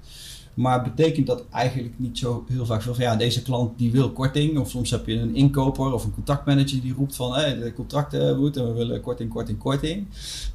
maar 0.58 0.84
betekent 0.84 1.28
dat 1.28 1.44
eigenlijk 1.52 1.94
niet 1.98 2.18
zo 2.18 2.46
heel 2.48 2.66
vaak 2.66 2.82
veel 2.82 2.94
van 2.94 3.04
ja, 3.04 3.16
deze 3.16 3.42
klant 3.42 3.78
die 3.78 3.92
wil 3.92 4.12
korting. 4.12 4.60
Of 4.60 4.70
soms 4.70 4.90
heb 4.90 5.06
je 5.06 5.20
een 5.20 5.36
inkoper 5.36 5.94
of 5.94 6.04
een 6.04 6.14
contactmanager 6.14 6.82
die 6.82 6.94
roept 6.94 7.16
van 7.16 7.34
hey, 7.34 7.58
de 7.58 7.74
contracten 7.74 8.40
moet 8.40 8.58
en 8.58 8.68
we 8.68 8.74
willen 8.74 9.02
korting, 9.02 9.30
korting, 9.30 9.58
korting. 9.58 10.08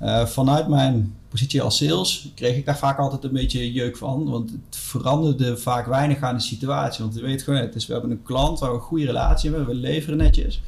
Uh, 0.02 0.26
vanuit 0.26 0.68
mijn 0.68 1.14
positie 1.28 1.62
als 1.62 1.76
sales 1.76 2.32
kreeg 2.34 2.56
ik 2.56 2.64
daar 2.64 2.78
vaak 2.78 2.98
altijd 2.98 3.24
een 3.24 3.32
beetje 3.32 3.72
jeuk 3.72 3.96
van. 3.96 4.30
Want 4.30 4.50
het 4.50 4.76
veranderde 4.76 5.56
vaak 5.56 5.86
weinig 5.86 6.20
aan 6.20 6.34
de 6.34 6.42
situatie. 6.42 7.02
Want 7.02 7.14
je 7.16 7.22
weet 7.22 7.42
gewoon, 7.42 7.60
het 7.60 7.74
is, 7.74 7.86
we 7.86 7.92
hebben 7.92 8.10
een 8.10 8.22
klant 8.22 8.58
waar 8.58 8.70
we 8.70 8.76
een 8.76 8.82
goede 8.82 9.06
relatie 9.06 9.50
hebben, 9.50 9.68
we 9.68 9.74
leveren 9.74 10.18
netjes. 10.18 10.62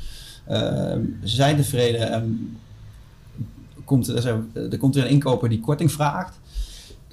Ze 0.49 1.07
zijn 1.23 1.57
tevreden 1.57 2.11
en 2.11 2.57
komt, 3.85 4.09
er 4.55 4.79
komt 4.79 4.95
weer 4.95 5.05
een 5.05 5.11
inkoper 5.11 5.49
die 5.49 5.61
korting 5.61 5.93
vraagt 5.93 6.38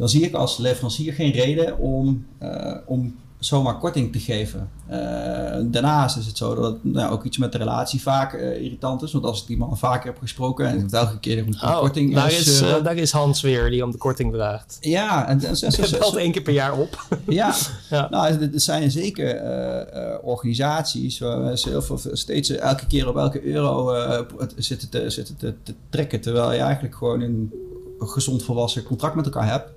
dan 0.02 0.10
zie 0.10 0.22
ik 0.22 0.34
als 0.34 0.58
leverancier 0.58 1.14
geen 1.14 1.32
reden 1.32 1.78
om, 1.78 2.26
uh, 2.44 2.76
om 2.86 3.16
zomaar 3.40 3.78
korting 3.78 4.12
te 4.12 4.20
geven. 4.20 4.70
Uh, 4.90 4.96
daarnaast 5.64 6.18
is 6.18 6.26
het 6.26 6.38
zo 6.38 6.56
dat 6.56 6.84
nou, 6.84 7.12
ook 7.12 7.24
iets 7.24 7.38
met 7.38 7.52
de 7.52 7.58
relatie 7.58 8.02
vaak 8.02 8.34
uh, 8.34 8.62
irritant 8.62 9.02
is. 9.02 9.12
Want 9.12 9.26
als 9.26 9.42
ik 9.42 9.48
die 9.48 9.58
man 9.58 9.78
vaker 9.78 10.06
heb 10.06 10.18
gesproken 10.20 10.68
en 10.68 10.82
het 10.82 10.94
elke 10.94 11.20
keer 11.20 11.46
om 11.46 11.54
oh, 11.54 11.80
korting 11.80 12.14
daar 12.14 12.32
is, 12.32 12.60
daar 12.60 12.96
is 12.96 13.12
Hans 13.12 13.42
weer 13.42 13.70
die 13.70 13.84
om 13.84 13.92
de 13.92 13.98
korting 13.98 14.34
vraagt. 14.34 14.78
Ja, 14.80 15.28
en, 15.28 15.40
en, 15.40 15.50
en 15.50 15.72
zo, 15.88 15.98
belt 15.98 16.16
één 16.16 16.32
keer 16.32 16.42
per 16.42 16.54
jaar 16.54 16.78
op. 16.78 17.06
ja, 17.28 17.56
ja. 17.90 18.08
nou, 18.10 18.42
er 18.42 18.50
zijn 18.54 18.92
zeker 18.92 19.42
organisaties 20.24 21.20
waar 21.20 21.58
ze 21.58 21.70
heel 21.70 21.82
veel, 21.82 22.00
steeds 22.12 22.50
elke 22.50 22.88
keer 22.88 23.08
op 23.08 23.16
elke 23.16 23.46
euro 23.46 23.96
zitten, 24.58 24.90
te, 24.90 25.10
zitten 25.10 25.38
te, 25.38 25.54
te 25.64 25.74
trekken. 25.90 26.22
Terwijl 26.22 26.52
je 26.52 26.60
eigenlijk 26.60 26.96
gewoon 26.96 27.22
een 27.22 27.52
gezond 28.08 28.44
volwassen 28.44 28.84
contract 28.84 29.16
met 29.16 29.26
elkaar 29.26 29.50
hebt. 29.50 29.72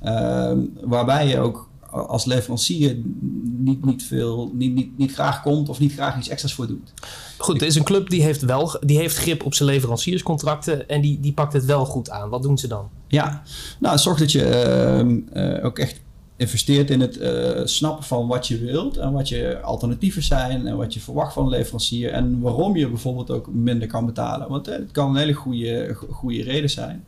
Ehm, 0.00 0.58
waarbij 0.80 1.28
je 1.28 1.38
ook 1.38 1.68
als 1.90 2.24
leverancier 2.24 2.96
niet, 3.42 3.84
niet, 3.84 4.02
veel, 4.02 4.50
niet, 4.54 4.74
niet, 4.74 4.98
niet 4.98 5.12
graag 5.12 5.42
komt 5.42 5.68
of 5.68 5.78
niet 5.78 5.92
graag 5.92 6.18
iets 6.18 6.28
extra's 6.28 6.54
voor 6.54 6.66
doet. 6.66 6.92
Goed, 7.38 7.60
het 7.60 7.68
is 7.68 7.74
een 7.74 7.84
club 7.84 8.10
die 8.10 8.22
heeft, 8.22 8.42
wel, 8.42 8.78
die 8.80 8.98
heeft 8.98 9.16
grip 9.16 9.44
op 9.44 9.54
zijn 9.54 9.68
leverancierscontracten 9.68 10.88
en 10.88 11.00
die, 11.00 11.20
die 11.20 11.32
pakt 11.32 11.52
het 11.52 11.64
wel 11.64 11.84
goed 11.84 12.10
aan. 12.10 12.28
Wat 12.28 12.42
doen 12.42 12.58
ze 12.58 12.68
dan? 12.68 12.88
Ja, 13.08 13.42
nou 13.78 13.98
zorg 13.98 14.18
dat 14.18 14.32
je 14.32 14.44
ehm, 14.44 15.18
eh, 15.32 15.64
ook 15.64 15.78
echt 15.78 16.00
investeert 16.36 16.90
in 16.90 17.00
het 17.00 17.16
uh, 17.16 17.60
snappen 17.64 18.04
van 18.04 18.26
wat 18.26 18.46
je 18.46 18.58
wilt 18.58 18.96
en 18.96 19.12
wat 19.12 19.28
je 19.28 19.60
alternatieven 19.60 20.22
zijn 20.22 20.66
en 20.66 20.76
wat 20.76 20.94
je 20.94 21.00
verwacht 21.00 21.32
van 21.32 21.44
een 21.44 21.50
leverancier 21.50 22.12
en 22.12 22.40
waarom 22.40 22.76
je 22.76 22.88
bijvoorbeeld 22.88 23.30
ook 23.30 23.52
minder 23.52 23.88
kan 23.88 24.06
betalen. 24.06 24.48
Want 24.48 24.68
uh, 24.68 24.74
het 24.74 24.90
kan 24.90 25.10
een 25.10 25.16
hele 25.16 25.32
goede, 25.32 25.96
goede 26.10 26.42
reden 26.42 26.70
zijn. 26.70 27.04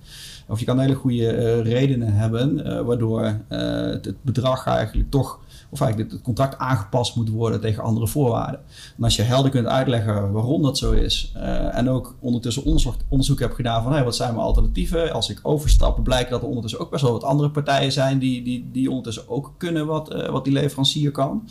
Of 0.48 0.58
je 0.58 0.64
kan 0.64 0.78
hele 0.78 0.94
goede 0.94 1.60
redenen 1.60 2.12
hebben, 2.12 2.84
waardoor 2.86 3.40
het 3.48 4.22
bedrag 4.22 4.66
eigenlijk 4.66 5.10
toch 5.10 5.40
of 5.70 5.80
eigenlijk 5.80 6.12
het 6.12 6.22
contract 6.22 6.58
aangepast 6.58 7.16
moet 7.16 7.28
worden 7.28 7.60
tegen 7.60 7.82
andere 7.82 8.06
voorwaarden. 8.06 8.60
En 8.96 9.04
als 9.04 9.16
je 9.16 9.22
helder 9.22 9.50
kunt 9.50 9.66
uitleggen 9.66 10.32
waarom 10.32 10.62
dat 10.62 10.78
zo 10.78 10.92
is, 10.92 11.32
en 11.72 11.88
ook 11.88 12.16
ondertussen 12.20 12.64
onderzoek, 12.64 12.94
onderzoek 13.08 13.40
hebt 13.40 13.54
gedaan 13.54 13.82
van 13.82 13.92
hey, 13.92 14.04
wat 14.04 14.16
zijn 14.16 14.34
mijn 14.34 14.46
alternatieven, 14.46 15.12
als 15.12 15.30
ik 15.30 15.40
overstap, 15.42 16.04
blijkt 16.04 16.30
dat 16.30 16.42
er 16.42 16.48
ondertussen 16.48 16.80
ook 16.80 16.90
best 16.90 17.02
wel 17.02 17.12
wat 17.12 17.24
andere 17.24 17.50
partijen 17.50 17.92
zijn 17.92 18.18
die, 18.18 18.42
die, 18.42 18.68
die 18.72 18.88
ondertussen 18.88 19.28
ook 19.28 19.54
kunnen 19.56 19.86
wat, 19.86 20.26
wat 20.30 20.44
die 20.44 20.52
leverancier 20.52 21.10
kan. 21.10 21.48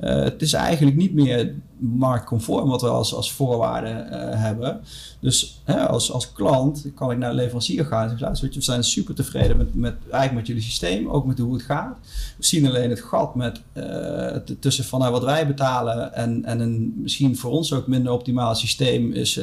Uh, 0.00 0.22
het 0.22 0.42
is 0.42 0.52
eigenlijk 0.52 0.96
niet 0.96 1.14
meer 1.14 1.54
marktconform 1.78 2.68
wat 2.68 2.80
we 2.80 2.88
als, 2.88 3.14
als 3.14 3.32
voorwaarde 3.32 3.88
uh, 3.88 4.42
hebben. 4.42 4.80
Dus 5.20 5.60
hè, 5.64 5.88
als, 5.88 6.12
als 6.12 6.32
klant 6.32 6.86
kan 6.94 7.10
ik 7.10 7.18
naar 7.18 7.34
leverancier 7.34 7.84
gaan 7.84 8.10
en 8.10 8.18
zeggen, 8.18 8.52
we 8.52 8.60
zijn 8.60 8.84
super 8.84 9.14
tevreden 9.14 9.56
met, 9.56 9.74
met, 9.74 9.94
eigenlijk 10.10 10.34
met 10.34 10.46
jullie 10.46 10.62
systeem, 10.62 11.08
ook 11.08 11.26
met 11.26 11.38
hoe 11.38 11.52
het 11.52 11.62
gaat. 11.62 11.96
We 12.36 12.44
zien 12.44 12.66
alleen 12.66 12.90
het 12.90 13.00
gat 13.00 13.34
met, 13.34 13.60
uh, 13.74 14.36
tussen 14.60 14.84
van 14.84 15.00
nou, 15.00 15.12
wat 15.12 15.24
wij 15.24 15.46
betalen 15.46 16.14
en, 16.14 16.44
en 16.44 16.60
een 16.60 16.94
misschien 16.96 17.36
voor 17.36 17.50
ons 17.50 17.72
ook 17.72 17.86
minder 17.86 18.12
optimaal 18.12 18.54
systeem 18.54 19.12
is, 19.12 19.36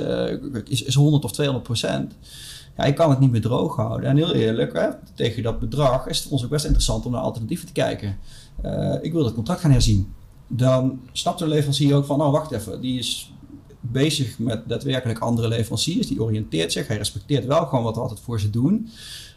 is, 0.65 0.83
is 0.83 0.95
100 0.95 1.24
of 1.24 1.31
200 1.31 1.67
procent 1.67 2.13
ja, 2.77 2.85
je 2.85 2.93
kan 2.93 3.09
het 3.09 3.19
niet 3.19 3.31
meer 3.31 3.41
droog 3.41 3.75
houden. 3.75 4.09
En 4.09 4.15
heel 4.15 4.33
eerlijk, 4.33 4.74
hè, 4.74 4.89
tegen 5.13 5.43
dat 5.43 5.59
bedrag 5.59 6.07
is 6.07 6.19
het 6.19 6.31
ons 6.31 6.43
ook 6.43 6.50
best 6.50 6.65
interessant 6.65 7.05
om 7.05 7.12
naar 7.12 7.21
alternatieven 7.21 7.67
te 7.67 7.74
kijken. 7.74 8.17
Ik 9.01 9.13
wil 9.13 9.25
het 9.25 9.33
contract 9.33 9.62
gaan 9.62 9.71
herzien 9.71 10.13
dan 10.48 11.00
snapt 11.12 11.40
de 11.40 11.48
leverancier 11.48 11.96
ook 11.96 12.06
van, 12.06 12.22
oh 12.22 12.32
wacht 12.32 12.52
even, 12.52 12.82
die 12.82 13.00
is 13.00 13.34
bezig 13.82 14.40
met 14.40 14.62
daadwerkelijk 14.68 15.20
andere 15.20 15.48
leveranciers, 15.48 16.08
die 16.08 16.22
oriënteert 16.22 16.72
zich, 16.72 16.88
hij 16.88 16.98
respecteert 16.98 17.46
wel 17.46 17.66
gewoon 17.66 17.84
wat 17.84 17.96
we 17.96 18.02
altijd 18.02 18.20
voor 18.20 18.40
ze 18.40 18.50
doen. 18.50 18.90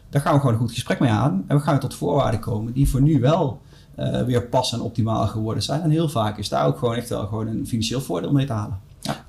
Daar 0.09 0.21
gaan 0.21 0.33
we 0.33 0.39
gewoon 0.39 0.53
een 0.53 0.61
goed 0.61 0.71
gesprek 0.71 0.99
mee 0.99 1.11
aan 1.11 1.43
en 1.47 1.57
we 1.57 1.63
gaan 1.63 1.79
tot 1.79 1.95
voorwaarden 1.95 2.39
komen 2.39 2.73
die 2.73 2.89
voor 2.89 3.01
nu 3.01 3.19
wel 3.19 3.61
uh, 3.99 4.21
weer 4.21 4.47
pas 4.47 4.73
en 4.73 4.81
optimaal 4.81 5.27
geworden 5.27 5.63
zijn. 5.63 5.81
En 5.81 5.89
heel 5.89 6.09
vaak 6.09 6.37
is 6.37 6.49
daar 6.49 6.67
ook 6.67 6.77
gewoon 6.77 6.95
echt 6.95 7.09
wel 7.09 7.27
gewoon 7.27 7.47
een 7.47 7.67
financieel 7.67 8.01
voordeel 8.01 8.31
mee 8.31 8.45
te 8.45 8.53
halen. 8.53 8.79
Ja. 9.01 9.25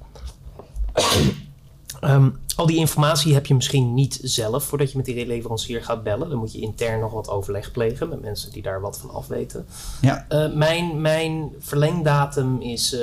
Um, 2.00 2.38
al 2.56 2.66
die 2.66 2.76
informatie 2.76 3.34
heb 3.34 3.46
je 3.46 3.54
misschien 3.54 3.94
niet 3.94 4.18
zelf 4.22 4.64
voordat 4.64 4.90
je 4.90 4.96
met 4.96 5.06
die 5.06 5.26
leverancier 5.26 5.84
gaat 5.84 6.02
bellen. 6.02 6.28
Dan 6.28 6.38
moet 6.38 6.52
je 6.52 6.60
intern 6.60 7.00
nog 7.00 7.12
wat 7.12 7.28
overleg 7.28 7.72
plegen 7.72 8.08
met 8.08 8.20
mensen 8.20 8.52
die 8.52 8.62
daar 8.62 8.80
wat 8.80 8.98
van 8.98 9.10
afweten. 9.10 9.66
Ja. 10.00 10.26
Uh, 10.28 10.54
mijn, 10.54 11.00
mijn 11.00 11.50
verlengdatum 11.58 12.60
is 12.60 12.94
uh, 12.94 13.00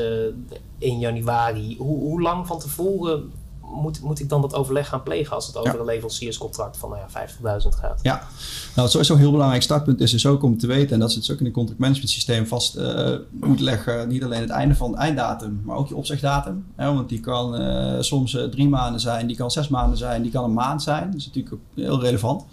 1 0.80 1.00
januari. 1.00 1.76
Hoe, 1.78 2.00
hoe 2.00 2.22
lang 2.22 2.48
van 2.48 2.60
tevoren 2.60 3.32
moet, 3.70 4.02
moet 4.02 4.20
ik 4.20 4.30
dan 4.30 4.42
dat 4.42 4.54
overleg 4.54 4.88
gaan 4.88 5.04
plegen 5.04 5.36
als 5.36 5.48
het 5.48 5.58
over 5.58 5.74
ja. 5.74 5.80
een 5.80 5.86
leverancierscontract 5.86 6.78
van 6.78 6.90
nou 6.90 7.02
ja, 7.14 7.28
50.000 7.28 7.68
gaat? 7.70 8.00
Ja, 8.02 8.14
nou, 8.14 8.82
het 8.82 8.92
sowieso 8.92 9.14
een 9.14 9.20
heel 9.20 9.32
belangrijk 9.32 9.64
startpunt 9.64 10.02
is 10.02 10.12
dus 10.12 10.26
ook 10.26 10.44
om 10.44 10.58
te 10.58 10.68
weten, 10.68 10.94
en 10.94 11.00
dat 11.00 11.12
ze 11.12 11.20
het 11.20 11.32
ook 11.32 11.40
in 11.40 11.46
het 11.46 11.54
contract 11.54 11.80
management 11.80 12.12
systeem 12.12 12.48
vast 12.48 12.78
uh, 12.78 13.16
moet 13.32 13.60
leggen, 13.60 14.08
niet 14.08 14.24
alleen 14.24 14.42
het 14.42 14.50
einde 14.50 14.76
van 14.76 14.92
het 14.92 15.00
einddatum, 15.00 15.62
maar 15.64 15.78
ook 15.78 15.88
je 15.88 15.96
opzegdatum. 15.96 16.66
Hè, 16.76 16.94
want 16.94 17.10
die 17.10 17.20
kan 17.20 17.62
uh, 17.62 17.96
soms 18.00 18.34
uh, 18.34 18.44
drie 18.44 18.70
maanden 18.70 19.00
zijn, 19.02 19.28
die 19.28 19.36
kan 19.36 19.52
zes 19.52 19.68
maanden 19.68 19.98
zijn, 19.98 20.22
die 20.22 20.32
kan 20.32 20.44
een 20.44 20.54
maand 20.54 20.84
zijn. 20.84 21.06
Dat 21.12 21.20
is 21.20 21.26
natuurlijk 21.26 21.54
ook 21.54 21.62
heel 21.76 22.02
relevant. 22.02 22.46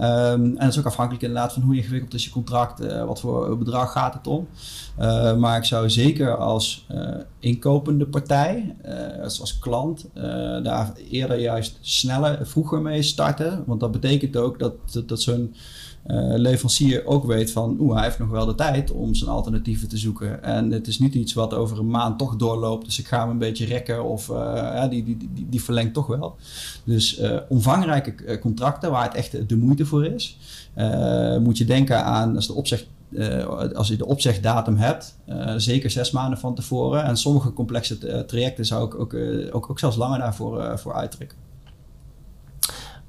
Um, 0.00 0.04
en 0.04 0.54
dat 0.58 0.68
is 0.68 0.78
ook 0.78 0.86
afhankelijk 0.86 1.24
inderdaad 1.24 1.52
van 1.52 1.62
hoe 1.62 1.76
ingewikkeld 1.76 2.14
is 2.14 2.24
je 2.24 2.30
contract, 2.30 2.82
uh, 2.82 3.04
wat 3.04 3.20
voor 3.20 3.58
bedrag 3.58 3.92
gaat 3.92 4.14
het 4.14 4.26
om. 4.26 4.48
Uh, 5.00 5.36
maar 5.36 5.56
ik 5.56 5.64
zou 5.64 5.90
zeker 5.90 6.36
als 6.36 6.86
uh, 6.92 7.14
inkopende 7.38 8.06
partij, 8.06 8.76
als, 9.22 9.40
als 9.40 9.58
klant, 9.58 10.06
daar 10.62 10.92
eerder 11.10 11.38
juist 11.38 11.78
sneller, 11.80 12.46
vroeger 12.46 12.80
mee 12.80 13.02
starten. 13.02 13.64
Want 13.66 13.80
dat 13.80 13.92
betekent 13.92 14.36
ook 14.36 14.58
dat, 14.58 14.74
dat, 14.92 15.08
dat 15.08 15.20
zo'n 15.20 15.54
leverancier 16.36 17.06
ook 17.06 17.24
weet 17.24 17.50
van, 17.50 17.76
oeh, 17.80 17.94
hij 17.94 18.04
heeft 18.04 18.18
nog 18.18 18.28
wel 18.28 18.46
de 18.46 18.54
tijd 18.54 18.90
om 18.90 19.14
zijn 19.14 19.30
alternatieven 19.30 19.88
te 19.88 19.96
zoeken. 19.96 20.42
En 20.42 20.70
het 20.70 20.86
is 20.86 20.98
niet 20.98 21.14
iets 21.14 21.32
wat 21.32 21.54
over 21.54 21.78
een 21.78 21.90
maand 21.90 22.18
toch 22.18 22.36
doorloopt, 22.36 22.84
dus 22.84 22.98
ik 22.98 23.06
ga 23.06 23.20
hem 23.20 23.30
een 23.30 23.38
beetje 23.38 23.64
rekken 23.64 24.04
of 24.04 24.28
uh, 24.28 24.36
ja, 24.54 24.88
die, 24.88 25.04
die, 25.04 25.16
die, 25.16 25.46
die, 25.50 25.62
verlengt 25.62 25.94
toch 25.94 26.06
wel. 26.06 26.36
Dus 26.84 27.20
uh, 27.20 27.38
omvangrijke 27.48 28.38
contracten 28.38 28.90
waar 28.90 29.04
het 29.04 29.14
echt 29.14 29.48
de 29.48 29.56
moeite 29.56 29.86
voor 29.86 30.06
is, 30.06 30.38
moet 31.40 31.58
je 31.58 31.64
denken 31.64 32.04
aan 32.04 32.36
als, 32.36 32.46
de 32.46 32.54
opzeg, 32.54 32.86
als 33.74 33.88
je 33.88 33.96
de 33.96 34.06
opzegdatum 34.06 34.76
hebt, 34.76 35.18
zeker 35.56 35.90
zes 35.90 36.10
maanden 36.10 36.38
van 36.38 36.54
tevoren. 36.54 37.04
En 37.04 37.16
sommige 37.16 37.52
complexe 37.52 38.24
trajecten 38.26 38.64
zou 38.64 38.86
ik 38.86 38.94
ook, 38.94 39.16
ook, 39.52 39.70
ook 39.70 39.78
zelfs 39.78 39.96
langer 39.96 40.18
daarvoor 40.18 40.78
voor 40.78 40.94
uittrekken. 40.94 41.45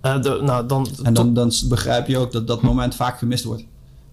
Uh, 0.01 0.22
de, 0.22 0.39
nou, 0.42 0.68
dan, 0.68 0.88
en 1.04 1.13
dan, 1.13 1.34
dan 1.34 1.51
begrijp 1.70 2.08
je 2.08 2.18
ook 2.18 2.32
dat 2.32 2.48
dat 2.48 2.62
moment 2.62 2.96
vaak 2.96 3.18
gemist 3.18 3.44
wordt. 3.44 3.66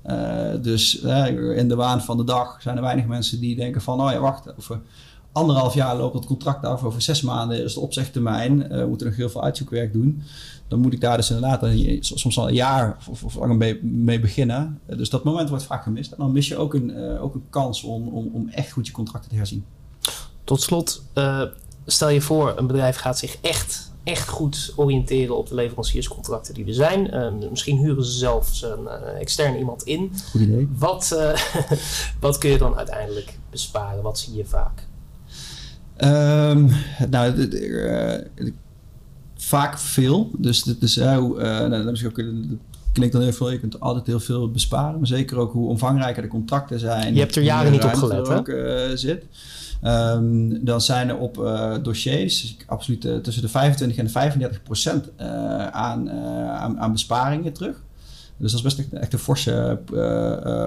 Uh, 0.06 0.50
dus 0.62 1.02
uh, 1.02 1.56
in 1.56 1.68
de 1.68 1.74
waan 1.74 2.02
van 2.02 2.16
de 2.16 2.24
dag 2.24 2.62
zijn 2.62 2.76
er 2.76 2.82
weinig 2.82 3.06
mensen 3.06 3.40
die 3.40 3.56
denken 3.56 3.80
van, 3.80 4.00
oh 4.00 4.10
ja, 4.12 4.18
wacht, 4.18 4.58
over 4.58 4.80
anderhalf 5.32 5.74
jaar 5.74 5.96
loopt 5.96 6.14
het 6.14 6.26
contract 6.26 6.64
af, 6.64 6.84
over 6.84 7.02
zes 7.02 7.22
maanden 7.22 7.64
is 7.64 7.74
de 7.74 7.80
opzegtermijn, 7.80 8.68
we 8.68 8.86
moeten 8.88 9.06
nog 9.06 9.16
heel 9.16 9.28
veel 9.28 9.42
uitzoekwerk 9.42 9.92
doen. 9.92 10.22
Dan 10.68 10.80
moet 10.80 10.92
ik 10.92 11.00
daar 11.00 11.16
dus 11.16 11.30
inderdaad 11.30 11.62
een, 11.62 11.98
soms 12.00 12.38
al 12.38 12.48
een 12.48 12.54
jaar 12.54 12.96
of, 13.08 13.24
of 13.24 13.34
langer 13.34 13.56
mee, 13.56 13.84
mee 13.84 14.20
beginnen. 14.20 14.80
dus 14.86 15.10
dat 15.10 15.24
moment 15.24 15.48
wordt 15.48 15.64
vaak 15.64 15.82
gemist. 15.82 16.12
En 16.12 16.18
dan 16.18 16.32
mis 16.32 16.48
je 16.48 16.56
ook 16.56 16.74
een, 16.74 17.18
ook 17.18 17.34
een 17.34 17.44
kans 17.50 17.82
om, 17.82 18.08
om, 18.08 18.30
om 18.32 18.48
echt 18.48 18.72
goed 18.72 18.86
je 18.86 18.92
contracten 18.92 19.30
te 19.30 19.36
herzien. 19.36 19.64
Tot 20.44 20.60
slot, 20.62 21.02
stel 21.86 22.08
je 22.08 22.20
voor, 22.20 22.54
een 22.56 22.66
bedrijf 22.66 22.96
gaat 22.96 23.18
zich 23.18 23.38
echt 23.40 23.93
echt 24.04 24.28
goed 24.28 24.72
oriënteren 24.76 25.36
op 25.36 25.48
de 25.48 25.54
leverancierscontracten 25.54 26.54
die 26.54 26.66
er 26.66 26.74
zijn. 26.74 27.14
Uh, 27.14 27.50
misschien 27.50 27.78
huren 27.78 28.04
ze 28.04 28.18
zelfs 28.18 28.62
een 28.62 28.82
uh, 28.84 29.20
extern 29.20 29.56
iemand 29.56 29.82
in. 29.82 30.12
Goed 30.30 30.40
idee. 30.40 30.68
Wat, 30.78 31.10
uh, 31.14 31.38
wat 32.20 32.38
kun 32.38 32.50
je 32.50 32.58
dan 32.58 32.76
uiteindelijk 32.76 33.38
besparen? 33.50 34.02
Wat 34.02 34.18
zie 34.18 34.34
je 34.34 34.44
vaak? 34.44 34.86
Um, 35.98 36.70
nou, 37.10 37.50
vaak 39.36 39.78
veel. 39.78 40.30
Dus 40.38 40.64
hoe. 40.64 41.34
nou, 41.68 41.84
dat 41.84 41.92
is 41.92 42.04
ook, 42.04 42.22
klinkt 42.92 43.12
dan 43.12 43.22
heel 43.22 43.32
veel. 43.32 43.50
Je 43.50 43.60
kunt 43.60 43.80
altijd 43.80 44.06
heel 44.06 44.20
veel 44.20 44.50
besparen. 44.50 44.98
Maar 44.98 45.06
zeker 45.06 45.36
ook 45.36 45.52
hoe 45.52 45.68
omvangrijker 45.68 46.22
de 46.22 46.28
contracten 46.28 46.78
zijn. 46.78 47.14
Je 47.14 47.20
hebt 47.20 47.36
er 47.36 47.42
jaren 47.42 47.72
niet 47.72 47.84
op 47.84 47.94
gelet, 47.94 48.28
hè? 48.28 48.36
Ook, 48.36 48.52
zit. 48.98 49.24
Um, 49.86 50.64
dan 50.64 50.80
zijn 50.80 51.08
er 51.08 51.18
op 51.18 51.38
uh, 51.38 51.74
dossiers 51.82 52.40
dus 52.40 52.56
absoluut 52.66 53.04
uh, 53.04 53.16
tussen 53.16 53.42
de 53.42 53.48
25 53.48 53.98
en 53.98 54.04
de 54.04 54.10
35 54.10 54.62
procent 54.62 55.10
uh, 55.20 55.26
aan, 55.66 56.10
aan, 56.10 56.80
aan, 56.80 56.92
besparingen 56.92 57.52
terug. 57.52 57.82
Dus 58.36 58.52
dat 58.52 58.64
is 58.64 58.76
best 58.76 58.92
echt 58.92 59.12
een 59.12 59.18
forse 59.18 59.78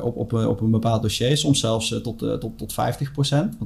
op, 0.04 0.18
op, 0.18 0.34
op 0.34 0.62
een 0.62 0.72
bepaald 0.72 1.02
dossier. 1.02 1.38
Soms 1.38 1.60
zelfs 1.60 2.02
tot, 2.04 2.20
tot, 2.20 2.58
tot 2.58 2.74
50 2.74 3.12
procent. 3.12 3.58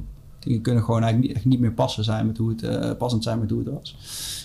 Dingen 0.42 0.62
kunnen 0.62 0.84
gewoon 0.84 1.02
eigenlijk 1.02 1.28
niet, 1.28 1.36
echt 1.36 1.50
niet 1.50 1.60
meer 1.60 1.72
passen 1.72 2.04
zijn 2.04 2.26
met 2.26 2.36
hoe 2.36 2.54
het, 2.56 2.98
passend 2.98 3.22
zijn 3.22 3.38
met 3.38 3.50
hoe 3.50 3.58
het 3.58 3.74
was. 3.74 3.96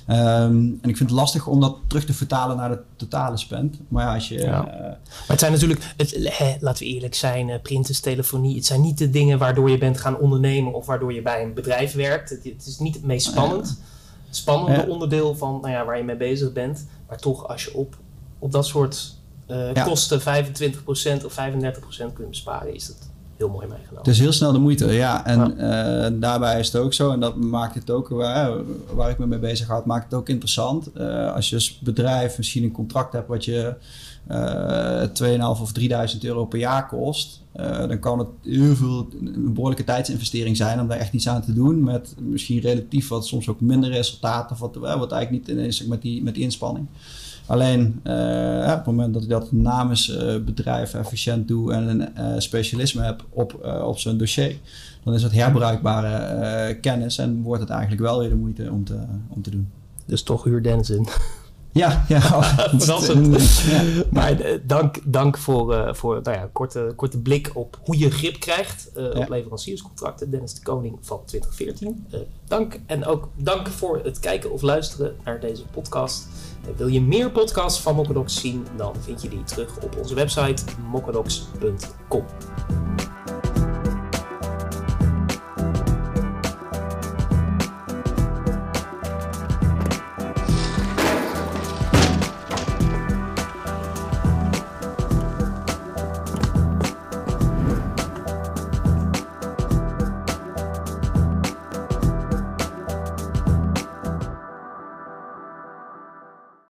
Um, 0.09 0.79
en 0.81 0.89
ik 0.89 0.97
vind 0.97 1.09
het 1.09 1.19
lastig 1.19 1.47
om 1.47 1.59
dat 1.59 1.77
terug 1.87 2.05
te 2.05 2.13
vertalen 2.13 2.57
naar 2.57 2.69
de 2.69 2.79
totale 2.95 3.37
spend. 3.37 3.77
Maar 3.87 4.05
ja, 4.05 4.13
als 4.13 4.27
je. 4.27 4.39
Ja. 4.39 4.65
Uh, 4.65 4.79
maar 4.81 4.97
het 5.27 5.39
zijn 5.39 5.51
natuurlijk, 5.51 5.93
het, 5.97 6.17
hè, 6.37 6.55
laten 6.59 6.85
we 6.85 6.93
eerlijk 6.93 7.15
zijn, 7.15 7.47
uh, 7.47 7.55
printers, 7.61 7.99
telefonie. 7.99 8.55
Het 8.55 8.65
zijn 8.65 8.81
niet 8.81 8.97
de 8.97 9.09
dingen 9.09 9.37
waardoor 9.37 9.69
je 9.69 9.77
bent 9.77 9.97
gaan 9.97 10.17
ondernemen 10.17 10.73
of 10.73 10.85
waardoor 10.85 11.13
je 11.13 11.21
bij 11.21 11.43
een 11.43 11.53
bedrijf 11.53 11.93
werkt. 11.93 12.29
Het, 12.29 12.43
het 12.43 12.65
is 12.65 12.79
niet 12.79 12.95
het 12.95 13.05
meest 13.05 13.27
spannend. 13.27 13.79
Spannende 14.29 14.81
ja. 14.81 14.87
onderdeel 14.87 15.35
van 15.35 15.59
nou 15.61 15.73
ja, 15.73 15.85
waar 15.85 15.97
je 15.97 16.03
mee 16.03 16.17
bezig 16.17 16.53
bent. 16.53 16.87
Maar 17.07 17.17
toch, 17.17 17.47
als 17.47 17.63
je 17.63 17.73
op, 17.73 17.97
op 18.39 18.51
dat 18.51 18.65
soort 18.65 19.15
uh, 19.47 19.83
kosten 19.83 20.21
25% 21.21 21.25
of 21.25 21.39
35% 22.09 22.13
kunt 22.13 22.29
besparen, 22.29 22.73
is 22.73 22.87
dat 22.87 23.09
heel 23.37 23.49
mooi 23.49 23.67
meegenomen. 23.67 23.97
Het 23.97 24.07
is 24.07 24.19
heel 24.19 24.31
snel 24.31 24.51
de 24.51 24.59
moeite, 24.59 24.91
ja. 24.91 25.25
En 25.25 25.53
ja. 25.57 26.09
Uh, 26.09 26.19
daarbij 26.19 26.59
is 26.59 26.71
het 26.71 26.81
ook 26.81 26.93
zo, 26.93 27.11
en 27.11 27.19
dat 27.19 27.35
maakt 27.35 27.75
het 27.75 27.89
ook, 27.89 28.09
waar, 28.09 28.51
waar 28.93 29.09
ik 29.09 29.17
me 29.17 29.27
mee 29.27 29.39
bezig 29.39 29.67
houd, 29.67 29.85
maakt 29.85 30.03
het 30.03 30.13
ook 30.13 30.29
interessant. 30.29 30.89
Uh, 30.97 31.33
als 31.33 31.49
je 31.49 31.55
als 31.55 31.79
bedrijf 31.79 32.37
misschien 32.37 32.63
een 32.63 32.71
contract 32.71 33.13
hebt 33.13 33.27
wat 33.27 33.45
je 33.45 33.73
uh, 34.31 35.37
2.500 35.39 35.61
of 35.61 35.71
3.000 36.13 36.19
euro 36.21 36.45
per 36.45 36.59
jaar 36.59 36.87
kost, 36.87 37.41
dan 37.87 37.99
kan 37.99 38.19
het 38.19 38.27
heel 38.43 38.75
veel, 38.75 39.07
een 39.21 39.53
behoorlijke 39.53 39.83
tijdsinvestering 39.83 40.57
zijn 40.57 40.79
om 40.79 40.87
daar 40.87 40.97
echt 40.97 41.13
iets 41.13 41.27
aan 41.27 41.41
te 41.41 41.53
doen. 41.53 41.83
Met 41.83 42.15
misschien 42.19 42.59
relatief 42.59 43.07
wat 43.07 43.27
soms 43.27 43.47
ook 43.47 43.61
minder 43.61 43.89
resultaten, 43.89 44.51
of 44.51 44.59
wat, 44.59 44.75
wat 44.75 45.11
eigenlijk 45.11 45.47
niet 45.47 45.57
is 45.57 45.85
met 45.85 46.01
die, 46.01 46.23
met 46.23 46.33
die 46.33 46.43
inspanning. 46.43 46.87
Alleen 47.47 47.99
uh, 48.03 48.67
op 48.69 48.75
het 48.75 48.85
moment 48.85 49.13
dat 49.13 49.23
ik 49.23 49.29
dat 49.29 49.51
namens 49.51 50.09
uh, 50.09 50.93
efficiënt 50.93 51.47
doe 51.47 51.73
en 51.73 51.87
een 51.87 52.09
uh, 52.17 52.33
specialisme 52.37 53.01
heb 53.03 53.25
op, 53.29 53.79
op 53.83 53.99
zo'n 53.99 54.17
dossier, 54.17 54.55
dan 55.03 55.13
is 55.13 55.23
het 55.23 55.31
herbruikbare 55.31 56.75
kennis 56.75 57.17
en 57.17 57.41
wordt 57.41 57.61
het 57.61 57.69
eigenlijk 57.69 58.01
wel 58.01 58.19
weer 58.19 58.29
de 58.29 58.35
moeite 58.35 58.71
om 58.71 58.83
te, 58.83 58.99
om 59.27 59.41
te 59.41 59.49
doen. 59.49 59.69
Dus 60.05 60.23
toch 60.23 60.43
huur 60.43 60.63
Dennis 60.63 60.89
in. 60.89 61.07
Ja, 61.77 62.05
ja. 62.07 62.19
Verrassend. 62.77 63.59
ja. 63.59 63.83
Maar 64.11 64.41
uh, 64.41 64.59
dank, 64.63 64.97
dank 65.03 65.37
voor, 65.37 65.73
uh, 65.73 65.93
voor 65.93 66.19
nou 66.23 66.37
ja, 66.37 66.49
korte, 66.51 66.93
korte 66.95 67.19
blik 67.19 67.51
op 67.53 67.79
hoe 67.83 67.97
je 67.97 68.11
grip 68.11 68.39
krijgt 68.39 68.91
ja. 68.95 69.09
op 69.09 69.29
leverancierscontracten. 69.29 70.31
Dennis 70.31 70.53
de 70.53 70.61
Koning 70.61 70.97
van 71.01 71.21
2014. 71.25 72.07
dank 72.47 72.79
en 72.85 73.05
ook 73.05 73.29
dank 73.35 73.67
voor 73.67 73.99
het 74.03 74.19
kijken 74.19 74.51
of 74.51 74.61
luisteren 74.61 75.15
naar 75.23 75.39
deze 75.39 75.63
podcast. 75.63 76.27
wil 76.77 76.87
je 76.87 77.01
meer 77.01 77.31
podcasts 77.31 77.81
van 77.81 77.95
Mokkadox 77.95 78.39
zien, 78.39 78.65
dan 78.77 78.95
vind 78.99 79.21
je 79.21 79.29
die 79.29 79.43
terug 79.43 79.77
op 79.79 79.97
onze 79.97 80.15
website 80.15 80.63
mokkadox.com. 80.91 82.25